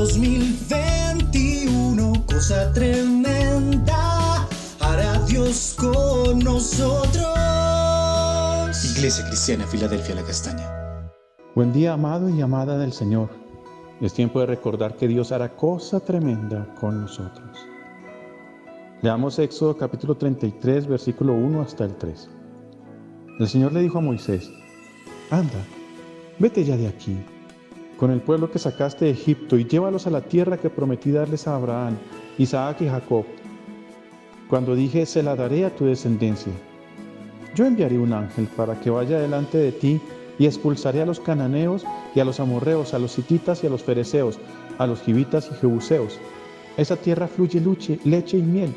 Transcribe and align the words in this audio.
2021, 0.00 2.24
cosa 2.24 2.72
tremenda, 2.72 4.48
hará 4.80 5.18
Dios 5.26 5.76
con 5.78 6.38
nosotros. 6.38 7.28
Iglesia 8.96 9.26
Cristiana, 9.26 9.66
Filadelfia, 9.66 10.14
la 10.14 10.22
Castaña. 10.22 10.66
Buen 11.54 11.74
día, 11.74 11.92
amado 11.92 12.30
y 12.30 12.40
amada 12.40 12.78
del 12.78 12.94
Señor. 12.94 13.28
Es 14.00 14.14
tiempo 14.14 14.40
de 14.40 14.46
recordar 14.46 14.96
que 14.96 15.06
Dios 15.06 15.32
hará 15.32 15.54
cosa 15.54 16.00
tremenda 16.00 16.66
con 16.80 17.02
nosotros. 17.02 17.58
Leamos 19.02 19.38
Éxodo 19.38 19.76
capítulo 19.76 20.16
33, 20.16 20.86
versículo 20.86 21.34
1 21.34 21.60
hasta 21.60 21.84
el 21.84 21.94
3. 21.96 22.30
El 23.38 23.48
Señor 23.48 23.74
le 23.74 23.82
dijo 23.82 23.98
a 23.98 24.00
Moisés, 24.00 24.50
Anda, 25.30 25.62
vete 26.38 26.64
ya 26.64 26.78
de 26.78 26.88
aquí, 26.88 27.22
con 28.00 28.10
el 28.10 28.22
pueblo 28.22 28.50
que 28.50 28.58
sacaste 28.58 29.04
de 29.04 29.10
Egipto, 29.10 29.58
y 29.58 29.66
llévalos 29.66 30.06
a 30.06 30.10
la 30.10 30.22
tierra 30.22 30.56
que 30.56 30.70
prometí 30.70 31.10
darles 31.10 31.46
a 31.46 31.54
Abraham, 31.54 31.98
Isaac 32.38 32.80
y 32.80 32.88
Jacob. 32.88 33.26
Cuando 34.48 34.74
dije, 34.74 35.04
se 35.04 35.22
la 35.22 35.36
daré 35.36 35.66
a 35.66 35.76
tu 35.76 35.84
descendencia. 35.84 36.52
Yo 37.54 37.66
enviaré 37.66 37.98
un 37.98 38.14
ángel 38.14 38.48
para 38.56 38.80
que 38.80 38.88
vaya 38.88 39.20
delante 39.20 39.58
de 39.58 39.72
ti 39.72 40.00
y 40.38 40.46
expulsaré 40.46 41.02
a 41.02 41.06
los 41.06 41.20
cananeos 41.20 41.84
y 42.14 42.20
a 42.20 42.24
los 42.24 42.40
amorreos, 42.40 42.94
a 42.94 42.98
los 42.98 43.18
hititas 43.18 43.62
y 43.62 43.66
a 43.66 43.70
los 43.70 43.84
fereceos, 43.84 44.38
a 44.78 44.86
los 44.86 45.02
gibitas 45.02 45.50
y 45.52 45.54
jebuseos. 45.56 46.18
Esa 46.78 46.96
tierra 46.96 47.28
fluye 47.28 47.60
leche 48.04 48.38
y 48.38 48.42
miel 48.42 48.72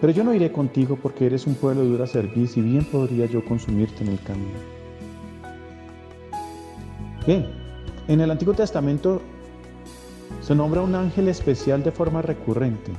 pero 0.00 0.12
yo 0.12 0.22
no 0.22 0.32
iré 0.32 0.52
contigo 0.52 0.96
porque 0.96 1.26
eres 1.26 1.46
un 1.46 1.54
pueblo 1.54 1.82
de 1.82 1.88
dura 1.88 2.06
cerviz 2.06 2.56
y 2.56 2.60
bien 2.60 2.84
podría 2.84 3.26
yo 3.26 3.44
consumirte 3.44 4.04
en 4.04 4.10
el 4.10 4.20
camino. 4.20 4.58
Bien, 7.26 7.57
en 8.08 8.22
el 8.22 8.30
Antiguo 8.30 8.54
Testamento 8.54 9.20
se 10.40 10.54
nombra 10.54 10.80
un 10.80 10.94
ángel 10.94 11.28
especial 11.28 11.82
de 11.84 11.92
forma 11.92 12.22
recurrente, 12.22 12.90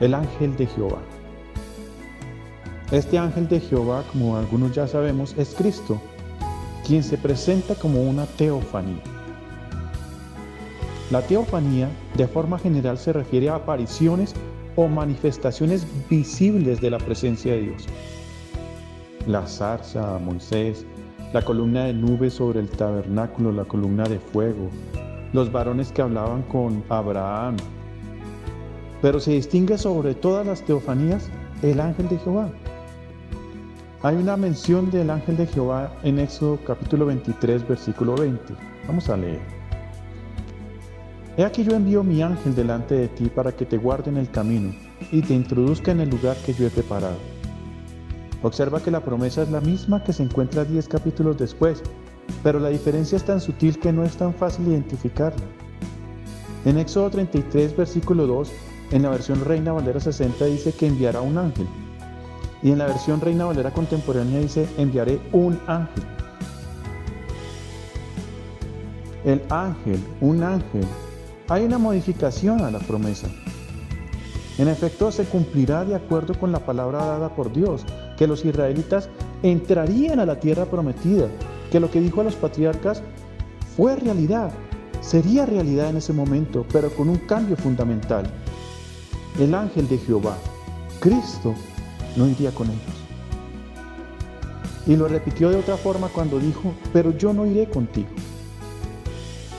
el 0.00 0.12
ángel 0.12 0.54
de 0.56 0.66
Jehová. 0.66 0.98
Este 2.92 3.18
ángel 3.18 3.48
de 3.48 3.60
Jehová, 3.60 4.04
como 4.12 4.36
algunos 4.36 4.72
ya 4.72 4.86
sabemos, 4.86 5.34
es 5.38 5.54
Cristo, 5.54 6.00
quien 6.86 7.02
se 7.02 7.16
presenta 7.16 7.74
como 7.74 8.02
una 8.02 8.26
teofanía. 8.26 9.02
La 11.10 11.22
teofanía, 11.22 11.88
de 12.14 12.28
forma 12.28 12.58
general, 12.58 12.98
se 12.98 13.12
refiere 13.12 13.48
a 13.48 13.56
apariciones 13.56 14.34
o 14.76 14.86
manifestaciones 14.86 15.86
visibles 16.10 16.80
de 16.80 16.90
la 16.90 16.98
presencia 16.98 17.54
de 17.54 17.62
Dios. 17.62 17.86
La 19.26 19.46
zarza 19.46 20.18
Moisés, 20.18 20.84
la 21.34 21.42
columna 21.42 21.86
de 21.86 21.92
nube 21.92 22.30
sobre 22.30 22.60
el 22.60 22.68
tabernáculo, 22.68 23.50
la 23.50 23.64
columna 23.64 24.04
de 24.04 24.20
fuego, 24.20 24.70
los 25.32 25.50
varones 25.50 25.90
que 25.90 26.00
hablaban 26.00 26.42
con 26.42 26.84
Abraham. 26.88 27.56
Pero 29.02 29.18
se 29.18 29.32
distingue 29.32 29.76
sobre 29.76 30.14
todas 30.14 30.46
las 30.46 30.64
teofanías 30.64 31.28
el 31.62 31.80
ángel 31.80 32.08
de 32.08 32.18
Jehová. 32.18 32.50
Hay 34.02 34.14
una 34.14 34.36
mención 34.36 34.92
del 34.92 35.10
ángel 35.10 35.36
de 35.36 35.48
Jehová 35.48 35.92
en 36.04 36.20
Éxodo 36.20 36.56
capítulo 36.64 37.06
23, 37.06 37.66
versículo 37.66 38.14
20. 38.14 38.54
Vamos 38.86 39.08
a 39.08 39.16
leer. 39.16 39.40
He 41.36 41.44
aquí 41.44 41.64
yo 41.64 41.74
envío 41.74 42.04
mi 42.04 42.22
ángel 42.22 42.54
delante 42.54 42.94
de 42.94 43.08
ti 43.08 43.24
para 43.24 43.50
que 43.50 43.66
te 43.66 43.76
guarde 43.76 44.08
en 44.08 44.18
el 44.18 44.30
camino 44.30 44.72
y 45.10 45.20
te 45.20 45.34
introduzca 45.34 45.90
en 45.90 45.98
el 45.98 46.10
lugar 46.10 46.36
que 46.46 46.54
yo 46.54 46.64
he 46.64 46.70
preparado. 46.70 47.33
Observa 48.44 48.80
que 48.80 48.90
la 48.90 49.00
promesa 49.00 49.42
es 49.42 49.48
la 49.48 49.62
misma 49.62 50.04
que 50.04 50.12
se 50.12 50.22
encuentra 50.22 50.66
diez 50.66 50.86
capítulos 50.86 51.38
después, 51.38 51.82
pero 52.42 52.60
la 52.60 52.68
diferencia 52.68 53.16
es 53.16 53.24
tan 53.24 53.40
sutil 53.40 53.80
que 53.80 53.90
no 53.90 54.04
es 54.04 54.18
tan 54.18 54.34
fácil 54.34 54.68
identificarla. 54.68 55.42
En 56.66 56.76
Éxodo 56.76 57.08
33, 57.08 57.74
versículo 57.74 58.26
2, 58.26 58.52
en 58.90 59.02
la 59.02 59.08
versión 59.08 59.42
Reina 59.46 59.72
Valera 59.72 59.98
60 59.98 60.44
dice 60.44 60.72
que 60.72 60.86
enviará 60.86 61.22
un 61.22 61.38
ángel. 61.38 61.66
Y 62.62 62.70
en 62.70 62.76
la 62.76 62.86
versión 62.86 63.22
Reina 63.22 63.46
Valera 63.46 63.70
contemporánea 63.70 64.40
dice 64.40 64.68
enviaré 64.76 65.22
un 65.32 65.58
ángel. 65.66 66.04
El 69.24 69.40
ángel, 69.48 70.04
un 70.20 70.42
ángel, 70.42 70.84
hay 71.48 71.64
una 71.64 71.78
modificación 71.78 72.60
a 72.60 72.70
la 72.70 72.80
promesa. 72.80 73.26
En 74.58 74.68
efecto, 74.68 75.10
se 75.10 75.24
cumplirá 75.24 75.86
de 75.86 75.94
acuerdo 75.94 76.38
con 76.38 76.52
la 76.52 76.58
palabra 76.58 77.06
dada 77.06 77.34
por 77.34 77.50
Dios, 77.50 77.86
que 78.16 78.26
los 78.26 78.44
israelitas 78.44 79.08
entrarían 79.42 80.20
a 80.20 80.26
la 80.26 80.40
tierra 80.40 80.66
prometida, 80.66 81.28
que 81.70 81.80
lo 81.80 81.90
que 81.90 82.00
dijo 82.00 82.20
a 82.20 82.24
los 82.24 82.36
patriarcas 82.36 83.02
fue 83.76 83.96
realidad, 83.96 84.52
sería 85.00 85.46
realidad 85.46 85.90
en 85.90 85.96
ese 85.96 86.12
momento, 86.12 86.64
pero 86.72 86.90
con 86.90 87.08
un 87.08 87.18
cambio 87.18 87.56
fundamental. 87.56 88.24
El 89.38 89.54
ángel 89.54 89.88
de 89.88 89.98
Jehová, 89.98 90.36
Cristo, 91.00 91.54
no 92.16 92.28
iría 92.28 92.52
con 92.52 92.68
ellos. 92.68 93.04
Y 94.86 94.96
lo 94.96 95.08
repitió 95.08 95.50
de 95.50 95.56
otra 95.56 95.76
forma 95.76 96.08
cuando 96.08 96.38
dijo, 96.38 96.72
pero 96.92 97.16
yo 97.16 97.32
no 97.32 97.46
iré 97.46 97.68
contigo. 97.68 98.08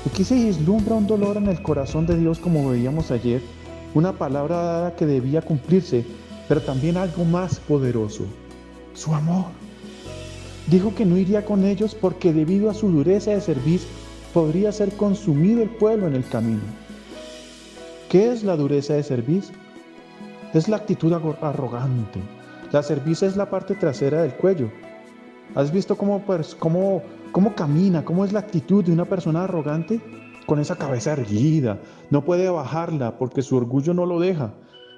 Aquí 0.09 0.23
se 0.23 0.35
vislumbra 0.35 0.95
un 0.95 1.07
dolor 1.07 1.38
en 1.38 1.47
el 1.47 1.61
corazón 1.61 2.05
de 2.05 2.15
Dios 2.15 2.39
como 2.39 2.69
veíamos 2.69 3.11
ayer, 3.11 3.41
una 3.95 4.13
palabra 4.13 4.55
dada 4.55 4.95
que 4.95 5.05
debía 5.05 5.41
cumplirse, 5.41 6.05
pero 6.47 6.61
también 6.61 6.95
algo 6.95 7.25
más 7.25 7.59
poderoso, 7.59 8.25
su 8.95 9.13
amor. 9.13 9.45
Dijo 10.67 10.95
que 10.95 11.06
no 11.06 11.17
iría 11.17 11.45
con 11.45 11.63
ellos 11.63 11.94
porque 11.94 12.33
debido 12.33 12.72
a 12.72 12.73
su 12.73 12.89
dureza 12.89 13.31
de 13.31 13.41
servicio 13.41 13.88
podría 14.33 14.72
ser 14.72 14.91
consumido 14.95 15.61
el 15.61 15.69
pueblo 15.69 16.07
en 16.07 16.16
el 16.16 16.28
camino. 16.28 16.63
¿Qué 18.09 18.31
es 18.31 18.44
la 18.44 18.56
dureza 18.56 18.95
de 18.95 19.03
servicio? 19.03 19.56
Es 20.53 20.67
la 20.67 20.78
actitud 20.78 21.13
arrogante. 21.13 22.19
La 22.72 22.81
cerviz 22.81 23.22
es 23.22 23.38
la 23.38 23.50
parte 23.50 23.75
trasera 23.75 24.23
del 24.23 24.33
cuello. 24.33 24.72
¿Has 25.53 25.72
visto 25.72 25.95
cómo, 25.95 26.23
cómo 26.57 27.03
¿Cómo 27.35 27.53
camina? 27.53 28.06
¿Cómo 28.06 28.23
es 28.23 28.31
la 28.31 28.39
actitud 28.39 28.81
de 28.81 28.94
una 28.94 29.03
persona 29.03 29.44
arrogante? 29.44 30.00
Con 30.45 30.57
esa 30.62 30.77
cabeza 30.77 31.12
erguida. 31.12 31.81
No 32.09 32.23
puede 32.23 32.50
bajarla 32.50 33.17
porque 33.17 33.41
su 33.41 33.57
orgullo 33.57 33.94
no 33.94 34.06
lo 34.06 34.22
deja. 34.22 34.53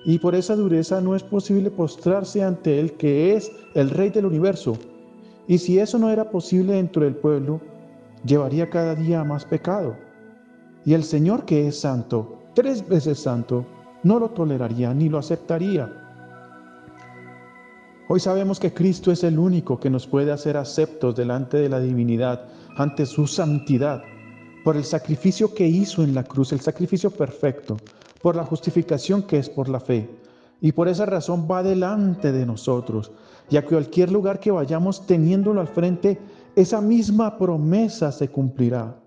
Y 0.08 0.20
por 0.20 0.36
esa 0.36 0.56
dureza 0.56 1.02
no 1.02 1.18
es 1.18 1.24
posible 1.24 1.70
postrarse 1.70 2.42
ante 2.42 2.80
Él 2.80 2.94
que 2.94 3.36
es 3.36 3.52
el 3.74 3.90
Rey 3.90 4.10
del 4.10 4.26
universo. 4.26 4.78
Y 5.50 5.58
si 5.58 5.80
eso 5.80 6.00
no 6.00 6.10
era 6.10 6.32
posible 6.32 6.76
dentro 6.76 7.04
del 7.04 7.18
pueblo, 7.18 7.60
llevaría 8.24 8.70
cada 8.70 8.96
día 8.96 9.26
más 9.26 9.44
pecado. 9.44 9.98
Y 10.86 10.94
el 10.94 11.04
Señor 11.04 11.44
que 11.44 11.68
es 11.68 11.82
santo, 11.82 12.40
tres 12.54 12.88
veces 12.88 13.20
santo, 13.20 13.66
no 14.04 14.18
lo 14.18 14.30
toleraría 14.30 14.94
ni 14.94 15.10
lo 15.10 15.18
aceptaría. 15.18 15.92
Hoy 18.08 18.22
sabemos 18.22 18.62
que 18.62 18.74
Cristo 18.74 19.12
es 19.12 19.26
el 19.26 19.38
único 19.38 19.78
que 19.78 19.90
nos 19.90 20.08
puede 20.08 20.32
hacer 20.32 20.56
aceptos 20.56 21.18
delante 21.18 21.58
de 21.58 21.68
la 21.68 21.82
divinidad, 21.82 22.46
ante 22.78 23.06
su 23.06 23.28
santidad, 23.28 24.02
por 24.64 24.78
el 24.78 24.86
sacrificio 24.86 25.54
que 25.54 25.68
hizo 25.68 26.02
en 26.02 26.16
la 26.16 26.24
cruz, 26.24 26.54
el 26.54 26.62
sacrificio 26.62 27.12
perfecto, 27.12 27.76
por 28.28 28.36
la 28.36 28.44
justificación 28.44 29.24
que 29.24 29.38
es 29.38 29.50
por 29.50 29.70
la 29.70 29.80
fe. 29.80 30.10
Y 30.60 30.74
por 30.74 30.90
esa 30.90 31.06
razón 31.06 31.48
va 31.50 31.64
delante 31.64 32.34
de 32.34 32.46
nosotros. 32.46 33.14
Y 33.50 33.56
a 33.56 33.64
cualquier 33.66 34.12
lugar 34.12 34.42
que 34.42 34.52
vayamos 34.52 35.08
teniéndolo 35.08 35.62
al 35.62 35.70
frente, 35.70 36.20
esa 36.54 36.82
misma 36.82 37.38
promesa 37.38 38.12
se 38.12 38.28
cumplirá. 38.28 38.98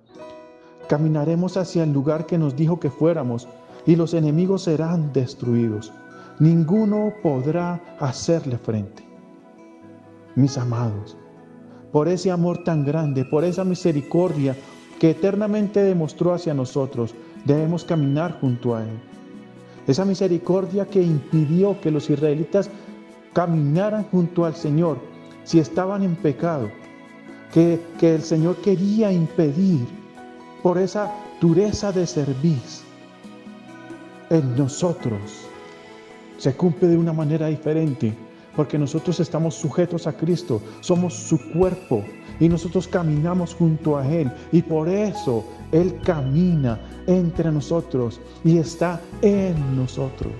Caminaremos 0.89 1.59
hacia 1.59 1.83
el 1.83 1.93
lugar 1.93 2.25
que 2.25 2.39
nos 2.39 2.57
dijo 2.57 2.81
que 2.81 2.89
fuéramos 2.89 3.47
y 3.85 3.95
los 3.95 4.15
enemigos 4.15 4.63
serán 4.63 5.13
destruidos 5.13 5.93
ninguno 6.39 7.13
podrá 7.23 7.79
hacerle 8.01 8.57
frente. 8.57 9.05
Mis 10.35 10.57
amados, 10.57 11.15
por 11.93 12.09
ese 12.09 12.31
amor 12.31 12.65
tan 12.65 12.87
grande, 12.87 13.27
por 13.27 13.45
esa 13.45 13.65
misericordia 13.65 14.57
que 14.99 15.11
eternamente 15.11 15.83
demostró 15.83 16.33
hacia 16.33 16.55
nosotros, 16.55 17.15
debemos 17.45 17.85
caminar 17.85 18.41
junto 18.41 18.75
a 18.75 18.85
Él. 18.85 19.10
Esa 19.87 20.05
misericordia 20.05 20.87
que 20.87 21.03
impidió 21.03 21.81
que 21.81 21.91
los 21.91 22.11
israelitas 22.11 22.71
caminaran 23.33 24.05
junto 24.05 24.45
al 24.45 24.55
Señor 24.55 24.99
si 25.45 25.59
estaban 25.59 26.03
en 26.03 26.17
pecado, 26.17 26.71
que, 27.53 27.81
que 27.99 28.15
el 28.15 28.23
Señor 28.23 28.57
quería 28.57 29.11
impedir 29.13 29.87
por 30.63 30.79
esa 30.79 31.13
dureza 31.41 31.91
de 31.93 32.07
servicio 32.07 32.85
en 34.31 34.57
nosotros 34.57 35.51
se 36.41 36.55
cumple 36.55 36.89
de 36.89 36.97
una 36.97 37.13
manera 37.13 37.49
diferente, 37.49 38.15
porque 38.57 38.79
nosotros 38.79 39.21
estamos 39.21 39.55
sujetos 39.55 40.07
a 40.07 40.13
Cristo, 40.13 40.61
somos 40.81 41.15
su 41.15 41.39
cuerpo 41.53 42.05
y 42.39 42.49
nosotros 42.49 42.89
caminamos 42.89 43.55
junto 43.55 43.97
a 43.97 44.07
Él 44.07 44.31
y 44.53 44.63
por 44.63 44.89
eso 44.89 45.45
Él 45.73 45.99
camina 46.05 46.81
entre 47.07 47.51
nosotros 47.53 48.21
y 48.45 48.59
está 48.59 49.01
en 49.23 49.77
nosotros. 49.77 50.33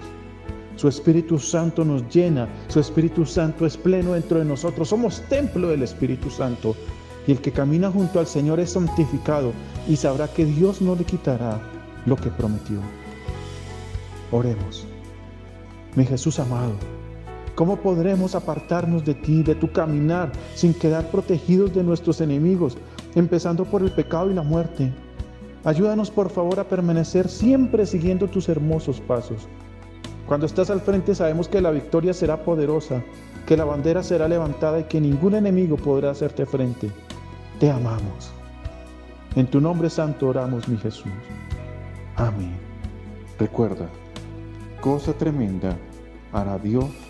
Su 0.77 0.89
Espíritu 0.89 1.39
Santo 1.39 1.85
nos 1.85 2.09
llena, 2.09 2.49
su 2.69 2.81
Espíritu 2.81 3.27
Santo 3.27 3.67
es 3.67 3.77
pleno 3.77 4.15
dentro 4.15 4.39
de 4.39 4.47
nosotros, 4.47 4.89
somos 4.89 5.21
templo 5.29 5.69
del 5.69 5.83
Espíritu 5.83 6.31
Santo 6.31 6.75
y 7.27 7.33
el 7.33 7.41
que 7.41 7.53
camina 7.53 7.91
junto 7.91 8.19
al 8.19 8.27
Señor 8.27 8.61
es 8.61 8.71
santificado 8.71 9.53
y 9.87 9.97
sabrá 9.97 10.27
que 10.29 10.47
Dios 10.47 10.81
no 10.81 10.97
le 10.97 11.05
quitará 11.05 11.61
lo 12.07 12.17
que 12.17 12.31
prometió. 12.31 12.81
Oremos. 14.33 14.87
Mi 15.97 16.07
Jesús 16.07 16.39
amado, 16.39 16.73
¿cómo 17.61 17.77
podremos 17.77 18.35
apartarnos 18.35 19.05
de 19.05 19.13
ti, 19.13 19.43
de 19.43 19.55
tu 19.55 19.71
caminar, 19.71 20.33
sin 20.55 20.73
quedar 20.73 21.11
protegidos 21.11 21.75
de 21.75 21.83
nuestros 21.85 22.23
enemigos, 22.23 22.79
empezando 23.15 23.67
por 23.67 23.83
el 23.83 23.93
pecado 23.93 24.31
y 24.31 24.35
la 24.35 24.43
muerte? 24.43 24.91
Ayúdanos 25.65 26.11
por 26.11 26.31
favor 26.31 26.59
a 26.59 26.65
permanecer 26.65 27.29
siempre 27.29 27.85
siguiendo 27.85 28.29
tus 28.29 28.49
hermosos 28.49 29.03
pasos. 29.03 29.47
Cuando 30.27 30.47
estás 30.47 30.71
al 30.71 30.81
frente 30.81 31.15
sabemos 31.15 31.49
que 31.49 31.61
la 31.61 31.71
victoria 31.71 32.15
será 32.15 32.43
poderosa, 32.43 33.05
que 33.45 33.59
la 33.59 33.67
bandera 33.67 34.03
será 34.03 34.27
levantada 34.27 34.81
y 34.81 34.85
que 34.85 34.99
ningún 34.99 35.35
enemigo 35.35 35.77
podrá 35.77 36.13
hacerte 36.13 36.47
frente. 36.47 36.91
Te 37.59 37.71
amamos. 37.71 38.33
En 39.37 39.47
tu 39.47 39.61
nombre 39.61 39.91
santo 39.91 40.29
oramos, 40.29 40.67
mi 40.67 40.79
Jesús. 40.79 41.13
Amén. 42.17 42.57
Recuerda, 43.39 43.87
cosa 44.81 45.13
tremenda 45.13 45.77
hará 46.33 46.57
Dios 46.57 47.10